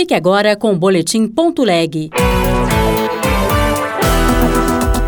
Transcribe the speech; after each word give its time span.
Fique 0.00 0.14
agora 0.14 0.56
com 0.56 0.72
o 0.72 0.76
Boletim 0.76 1.28
Ponto 1.28 1.62
Leg. 1.62 2.08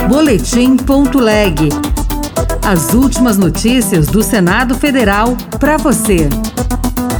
Boletim 0.06 0.76
Ponto 0.76 1.18
Leg. 1.18 1.70
As 2.62 2.92
últimas 2.92 3.38
notícias 3.38 4.08
do 4.08 4.22
Senado 4.22 4.74
Federal 4.74 5.34
para 5.58 5.78
você. 5.78 6.28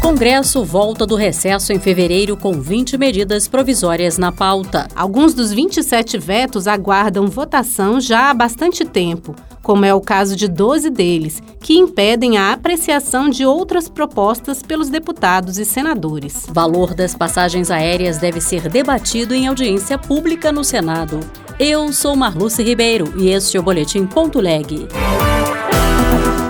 Congresso 0.03 0.62
volta 0.62 1.06
do 1.06 1.14
recesso 1.14 1.72
em 1.72 1.79
fevereiro 1.79 2.37
com 2.37 2.53
20 2.61 2.98
medidas 2.98 3.48
provisórias 3.48 4.18
na 4.18 4.30
pauta. 4.30 4.86
Alguns 4.95 5.32
dos 5.32 5.50
27 5.50 6.18
vetos 6.18 6.66
aguardam 6.66 7.27
votação 7.27 7.98
já 7.98 8.29
há 8.29 8.34
bastante 8.34 8.84
tempo, 8.84 9.34
como 9.62 9.84
é 9.84 9.94
o 9.94 10.00
caso 10.00 10.34
de 10.36 10.48
12 10.48 10.90
deles, 10.90 11.42
que 11.60 11.74
impedem 11.74 12.36
a 12.36 12.52
apreciação 12.52 13.30
de 13.30 13.46
outras 13.46 13.88
propostas 13.88 14.62
pelos 14.62 14.90
deputados 14.90 15.58
e 15.58 15.64
senadores. 15.64 16.46
Valor 16.50 16.95
das 16.95 17.14
passagens 17.14 17.70
aéreas 17.70 18.18
deve 18.18 18.40
ser 18.40 18.68
debatido 18.68 19.34
em 19.34 19.46
audiência 19.46 19.96
pública 19.96 20.51
no 20.51 20.64
Senado. 20.64 21.20
Eu 21.59 21.92
sou 21.92 22.16
Marluce 22.16 22.62
Ribeiro 22.62 23.12
e 23.16 23.28
este 23.28 23.56
é 23.56 23.60
o 23.60 23.62
Boletim 23.62 24.06
Ponto 24.06 24.40
Leg. 24.40 24.88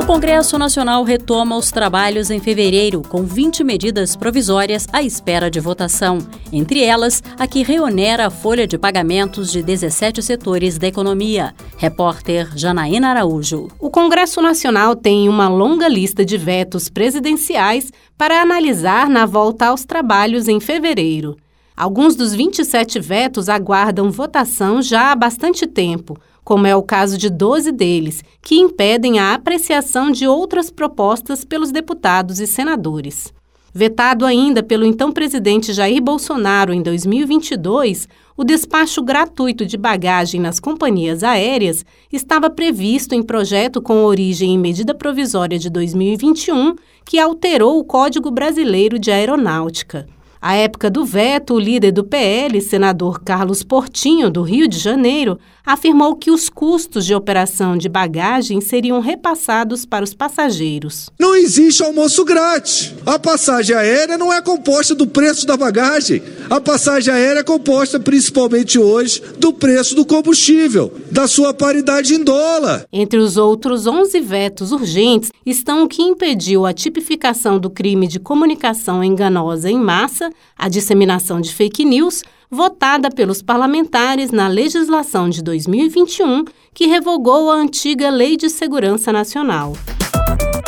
O 0.03 0.05
Congresso 0.05 0.59
Nacional 0.59 1.05
retoma 1.05 1.57
os 1.57 1.71
trabalhos 1.71 2.29
em 2.29 2.41
fevereiro, 2.41 3.03
com 3.03 3.23
20 3.23 3.63
medidas 3.63 4.17
provisórias 4.17 4.85
à 4.93 5.01
espera 5.01 5.49
de 5.49 5.61
votação. 5.61 6.19
Entre 6.53 6.83
elas, 6.83 7.23
a 7.39 7.47
que 7.47 7.63
reonera 7.63 8.27
a 8.27 8.31
folha 8.31 8.67
de 8.67 8.77
pagamentos 8.77 9.53
de 9.53 9.63
17 9.63 10.21
setores 10.21 10.77
da 10.77 10.89
economia. 10.89 11.55
Repórter 11.77 12.51
Janaína 12.57 13.11
Araújo. 13.11 13.69
O 13.79 13.91
Congresso 13.91 14.43
Nacional 14.43 14.97
tem 14.97 15.29
uma 15.29 15.49
longa 15.49 15.87
lista 15.87 16.25
de 16.25 16.37
vetos 16.37 16.89
presidenciais 16.89 17.93
para 18.19 18.43
analisar 18.43 19.09
na 19.09 19.25
volta 19.25 19.67
aos 19.67 19.85
trabalhos 19.85 20.49
em 20.49 20.59
fevereiro. 20.59 21.37
Alguns 21.77 22.17
dos 22.17 22.35
27 22.35 22.99
vetos 22.99 23.49
aguardam 23.49 24.11
votação 24.11 24.83
já 24.83 25.13
há 25.13 25.15
bastante 25.15 25.65
tempo 25.65 26.19
como 26.45 26.67
é 26.67 26.75
o 26.75 26.83
caso 26.83 27.17
de 27.17 27.31
12 27.31 27.73
deles, 27.73 28.23
que 28.41 28.57
impedem 28.57 29.19
a 29.19 29.35
apreciação 29.35 30.11
de 30.11 30.27
outras 30.27 30.71
propostas 30.71 31.45
pelos 31.45 31.71
deputados 31.71 32.41
e 32.41 32.47
senadores. 32.47 33.33
Vetado 33.75 34.27
ainda 34.27 34.63
pelo 34.63 34.85
então 34.85 35.11
presidente 35.11 35.73
Jair 35.73 36.03
Bolsonaro 36.03 36.75
em 36.75 36.83
2022, 36.83 38.07
o 38.37 38.45
despacho 38.45 39.03
gratuito 39.03 39.65
de 39.65 39.79
bagagem 39.79 40.39
nas 40.39 40.61
companhias 40.61 41.25
aéreas 41.25 41.85
estava 42.13 42.51
previsto 42.51 43.15
em 43.15 43.23
projeto 43.23 43.81
com 43.81 44.05
origem 44.05 44.51
em 44.51 44.59
medida 44.59 44.95
provisória 44.95 45.59
de 45.59 45.71
2021, 45.71 46.75
que 47.05 47.19
alterou 47.19 47.79
o 47.79 47.85
Código 47.85 48.31
Brasileiro 48.31 48.99
de 48.99 49.11
Aeronáutica. 49.11 50.07
À 50.43 50.57
época 50.57 50.91
do 50.91 51.05
veto, 51.05 51.55
o 51.55 51.59
líder 51.61 51.93
do 51.93 52.03
PL, 52.03 52.61
senador 52.61 53.21
Carlos 53.23 53.63
Portinho, 53.63 54.29
do 54.29 54.43
Rio 54.43 54.67
de 54.67 54.77
Janeiro, 54.77 55.39
afirmou 55.65 56.17
que 56.17 56.33
os 56.33 56.49
custos 56.49 57.07
de 57.07 57.15
operação 57.15 57.77
de 57.77 57.89
bagagem 57.89 58.61
seriam 58.61 58.99
repassados 58.99 59.87
para 59.87 60.05
os 60.05 60.13
passageiros. 60.13 61.09
Não 61.17 61.37
existe 61.37 61.85
almoço 61.85 62.25
grátis. 62.25 62.93
A 63.07 63.21
passagem 63.21 63.77
aérea 63.77 64.19
não 64.19 64.33
é 64.33 64.43
composta 64.43 64.97
do 64.97 65.07
preço 65.07 65.47
da 65.47 65.57
bagagem. 65.57 66.21
A 66.53 66.61
passagem 66.61 67.15
aérea 67.15 67.41
é 67.41 67.43
composta 67.43 67.99
principalmente 67.99 68.79
hoje 68.79 69.23
do 69.39 69.55
preço 69.55 69.95
do 69.95 70.05
combustível, 70.05 70.93
da 71.11 71.27
sua 71.27 71.55
paridade 71.55 72.15
em 72.15 72.23
dólar. 72.23 72.85
Entre 72.93 73.19
os 73.19 73.39
outros 73.39 73.87
11 73.87 74.21
vetos 74.21 74.71
urgentes 74.71 75.33
estão 75.47 75.83
o 75.83 75.89
que 75.89 76.03
impediu 76.03 76.67
a 76.67 76.75
tipificação 76.75 77.59
do 77.59 77.71
crime 77.71 78.07
de 78.07 78.21
comunicação 78.21 79.03
enganosa 79.03 79.71
em 79.71 79.79
massa, 79.79 80.29
a 80.55 80.69
disseminação 80.69 81.41
de 81.41 81.55
fake 81.55 81.87
news, 81.87 82.23
votada 82.51 83.11
pelos 83.11 83.41
parlamentares 83.41 84.31
na 84.31 84.47
legislação 84.47 85.31
de 85.31 85.43
2021, 85.43 86.45
que 86.75 86.85
revogou 86.85 87.51
a 87.51 87.55
antiga 87.55 88.11
Lei 88.11 88.37
de 88.37 88.51
Segurança 88.51 89.11
Nacional. 89.11 89.73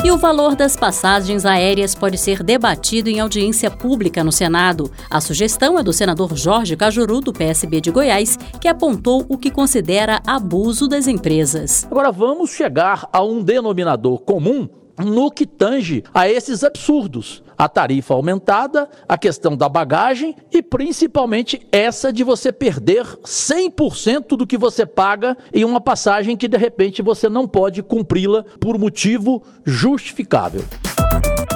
E 0.05 0.11
o 0.11 0.19
valor 0.19 0.55
das 0.55 0.77
passagens 0.77 1.47
aéreas 1.47 1.95
pode 1.95 2.19
ser 2.19 2.43
debatido 2.43 3.09
em 3.09 3.21
audiência 3.21 3.71
pública 3.71 4.23
no 4.23 4.31
Senado. 4.31 4.93
A 5.09 5.19
sugestão 5.19 5.79
é 5.79 5.83
do 5.83 5.95
senador 5.95 6.37
Jorge 6.37 6.77
Cajuru, 6.77 7.23
do 7.23 7.33
PSB 7.33 7.81
de 7.81 7.91
Goiás, 7.91 8.37
que 8.61 8.69
apontou 8.69 9.25
o 9.31 9.39
que 9.39 9.51
considera 9.51 10.21
abuso 10.27 10.87
das 10.87 11.07
empresas. 11.07 11.89
Agora 11.91 12.13
vamos 12.13 12.51
chegar 12.51 13.09
a 13.11 13.25
um 13.25 13.43
denominador 13.43 14.21
comum 14.21 14.69
no 15.03 15.31
que 15.31 15.47
tange 15.47 16.05
a 16.13 16.29
esses 16.29 16.63
absurdos 16.63 17.43
a 17.57 17.69
tarifa 17.69 18.15
aumentada, 18.15 18.89
a 19.09 19.17
questão 19.17 19.57
da 19.57 19.69
bagagem 19.69 20.37
e 20.53 20.63
principalmente 20.63 21.67
essa 21.71 22.13
de 22.13 22.25
você 22.25 22.53
perder 22.53 23.05
100% 23.25 24.37
do 24.37 24.47
que 24.47 24.57
você 24.57 24.87
paga 24.87 25.37
em 25.53 25.65
uma 25.65 25.81
passagem 25.81 26.37
que 26.37 26.49
de 26.49 26.57
repente 26.57 27.03
você 27.03 27.29
não 27.29 27.47
pode 27.47 27.83
cumpri-la 27.83 28.45
por 28.61 28.79
motivo 28.79 29.43
justificável. 29.65 30.65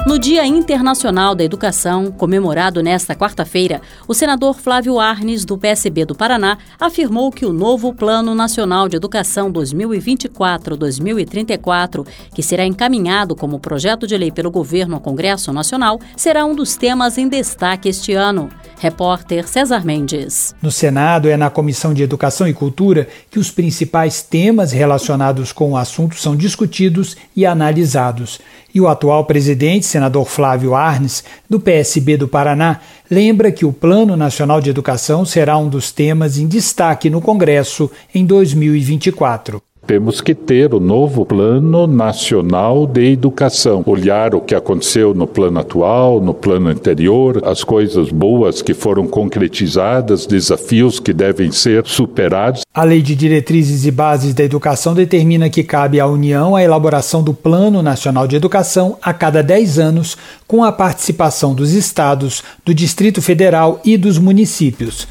No 0.07 0.17
Dia 0.17 0.45
Internacional 0.45 1.35
da 1.35 1.43
Educação, 1.43 2.09
comemorado 2.11 2.81
nesta 2.81 3.13
quarta-feira, 3.13 3.81
o 4.07 4.13
senador 4.13 4.55
Flávio 4.55 4.97
Arnes, 4.97 5.43
do 5.43 5.57
PSB 5.57 6.05
do 6.05 6.15
Paraná, 6.15 6.57
afirmou 6.79 7.29
que 7.31 7.45
o 7.45 7.51
novo 7.51 7.93
Plano 7.93 8.33
Nacional 8.33 8.87
de 8.87 8.95
Educação 8.95 9.51
2024-2034, 9.51 12.07
que 12.33 12.41
será 12.41 12.65
encaminhado 12.65 13.35
como 13.35 13.59
projeto 13.59 14.07
de 14.07 14.17
lei 14.17 14.31
pelo 14.31 14.49
governo 14.49 14.95
ao 14.95 15.01
Congresso 15.01 15.51
Nacional, 15.51 15.99
será 16.15 16.45
um 16.45 16.55
dos 16.55 16.77
temas 16.77 17.17
em 17.17 17.27
destaque 17.27 17.89
este 17.89 18.13
ano. 18.13 18.49
Repórter 18.79 19.45
César 19.45 19.85
Mendes. 19.85 20.55
No 20.61 20.71
Senado, 20.71 21.27
é 21.27 21.35
na 21.35 21.49
Comissão 21.49 21.93
de 21.93 22.01
Educação 22.01 22.47
e 22.47 22.53
Cultura 22.53 23.09
que 23.29 23.37
os 23.37 23.51
principais 23.51 24.21
temas 24.23 24.71
relacionados 24.71 25.51
com 25.51 25.71
o 25.71 25.77
assunto 25.77 26.15
são 26.15 26.33
discutidos 26.33 27.17
e 27.35 27.45
analisados. 27.45 28.39
E 28.73 28.79
o 28.79 28.87
atual 28.87 29.25
presidente, 29.25 29.85
senador 29.85 30.25
Flávio 30.25 30.75
Arnes, 30.75 31.25
do 31.49 31.59
PSB 31.59 32.15
do 32.15 32.27
Paraná, 32.27 32.79
lembra 33.11 33.51
que 33.51 33.65
o 33.65 33.73
Plano 33.73 34.15
Nacional 34.15 34.61
de 34.61 34.69
Educação 34.69 35.25
será 35.25 35.57
um 35.57 35.67
dos 35.67 35.91
temas 35.91 36.37
em 36.37 36.47
destaque 36.47 37.09
no 37.09 37.19
Congresso 37.19 37.91
em 38.15 38.25
2024. 38.25 39.61
Temos 39.89 40.21
que 40.21 40.35
ter 40.35 40.71
o 40.75 40.79
novo 40.79 41.25
Plano 41.25 41.87
Nacional 41.87 42.85
de 42.85 43.11
Educação, 43.11 43.81
olhar 43.87 44.35
o 44.35 44.39
que 44.39 44.53
aconteceu 44.53 45.15
no 45.15 45.25
plano 45.25 45.59
atual, 45.59 46.21
no 46.21 46.31
plano 46.31 46.69
anterior, 46.69 47.41
as 47.43 47.63
coisas 47.63 48.11
boas 48.11 48.61
que 48.61 48.75
foram 48.75 49.07
concretizadas, 49.07 50.27
desafios 50.27 50.99
que 50.99 51.11
devem 51.11 51.51
ser 51.51 51.87
superados. 51.87 52.61
A 52.71 52.83
Lei 52.83 53.01
de 53.01 53.15
Diretrizes 53.15 53.83
e 53.83 53.89
Bases 53.89 54.35
da 54.35 54.43
Educação 54.43 54.93
determina 54.93 55.49
que 55.49 55.63
cabe 55.63 55.99
à 55.99 56.05
União 56.05 56.55
a 56.55 56.61
elaboração 56.61 57.23
do 57.23 57.33
Plano 57.33 57.81
Nacional 57.81 58.27
de 58.27 58.35
Educação 58.35 58.95
a 59.01 59.11
cada 59.11 59.41
10 59.41 59.79
anos, 59.79 60.15
com 60.45 60.63
a 60.63 60.71
participação 60.71 61.55
dos 61.55 61.73
estados, 61.73 62.43
do 62.63 62.75
Distrito 62.75 63.23
Federal 63.23 63.81
e 63.83 63.97
dos 63.97 64.19
municípios. 64.19 65.07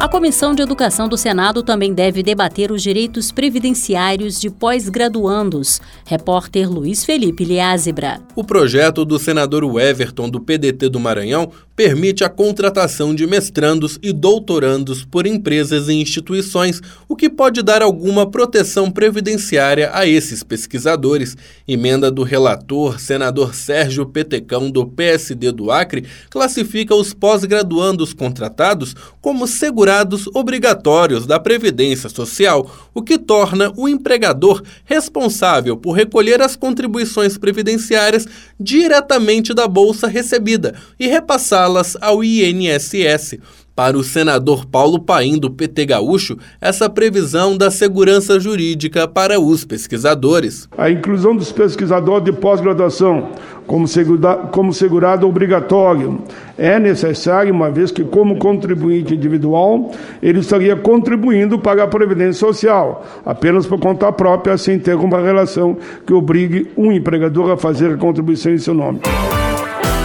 A 0.00 0.06
Comissão 0.06 0.54
de 0.54 0.62
Educação 0.62 1.08
do 1.08 1.16
Senado 1.16 1.60
também 1.60 1.92
deve 1.92 2.22
debater 2.22 2.70
os 2.70 2.80
direitos 2.80 3.32
previdenciários 3.32 4.40
de 4.40 4.48
pós-graduandos. 4.48 5.80
Repórter 6.06 6.70
Luiz 6.70 7.04
Felipe 7.04 7.44
Liázebra. 7.44 8.20
O 8.36 8.44
projeto 8.44 9.04
do 9.04 9.18
senador 9.18 9.64
Everton 9.80 10.30
do 10.30 10.40
PDT 10.40 10.88
do 10.88 11.00
Maranhão 11.00 11.50
permite 11.78 12.24
a 12.24 12.28
contratação 12.28 13.14
de 13.14 13.24
mestrandos 13.24 14.00
e 14.02 14.12
doutorandos 14.12 15.04
por 15.04 15.28
empresas 15.28 15.86
e 15.86 15.92
instituições, 15.92 16.82
o 17.08 17.14
que 17.14 17.30
pode 17.30 17.62
dar 17.62 17.82
alguma 17.82 18.28
proteção 18.28 18.90
previdenciária 18.90 19.88
a 19.94 20.04
esses 20.04 20.42
pesquisadores. 20.42 21.36
Emenda 21.68 22.10
do 22.10 22.24
relator, 22.24 22.98
senador 22.98 23.54
Sérgio 23.54 24.04
Petecão, 24.04 24.68
do 24.68 24.88
PSD 24.88 25.52
do 25.52 25.70
Acre, 25.70 26.04
classifica 26.28 26.96
os 26.96 27.14
pós-graduandos 27.14 28.12
contratados 28.12 28.96
como 29.20 29.46
segurados 29.46 30.26
obrigatórios 30.34 31.28
da 31.28 31.38
Previdência 31.38 32.08
Social, 32.08 32.68
o 32.92 33.00
que 33.00 33.17
torna 33.28 33.70
o 33.76 33.86
empregador 33.86 34.62
responsável 34.86 35.76
por 35.76 35.92
recolher 35.92 36.40
as 36.40 36.56
contribuições 36.56 37.36
previdenciárias 37.36 38.26
diretamente 38.58 39.52
da 39.52 39.68
bolsa 39.68 40.08
recebida 40.08 40.74
e 40.98 41.06
repassar 41.06 41.70
las 41.70 41.94
ao 42.00 42.24
INSS. 42.24 43.38
Para 43.78 43.96
o 43.96 44.02
senador 44.02 44.66
Paulo 44.66 44.98
Paim, 44.98 45.38
do 45.38 45.52
PT 45.52 45.86
Gaúcho, 45.86 46.36
essa 46.60 46.90
previsão 46.90 47.56
da 47.56 47.70
segurança 47.70 48.40
jurídica 48.40 49.06
para 49.06 49.38
os 49.38 49.64
pesquisadores. 49.64 50.68
A 50.76 50.90
inclusão 50.90 51.36
dos 51.36 51.52
pesquisadores 51.52 52.24
de 52.24 52.32
pós-graduação 52.32 53.28
como, 53.68 53.86
segura, 53.86 54.34
como 54.50 54.72
segurado 54.72 55.28
obrigatório 55.28 56.18
é 56.58 56.76
necessário, 56.80 57.54
uma 57.54 57.70
vez 57.70 57.92
que, 57.92 58.02
como 58.02 58.36
contribuinte 58.38 59.14
individual, 59.14 59.92
ele 60.20 60.40
estaria 60.40 60.74
contribuindo 60.74 61.56
para 61.56 61.84
a 61.84 61.86
Previdência 61.86 62.32
Social, 62.32 63.06
apenas 63.24 63.64
por 63.64 63.78
conta 63.78 64.10
própria, 64.10 64.58
sem 64.58 64.80
ter 64.80 64.96
uma 64.96 65.20
relação 65.20 65.76
que 66.04 66.12
obrigue 66.12 66.68
um 66.76 66.90
empregador 66.90 67.52
a 67.52 67.56
fazer 67.56 67.92
a 67.92 67.96
contribuição 67.96 68.52
em 68.52 68.58
seu 68.58 68.74
nome. 68.74 68.98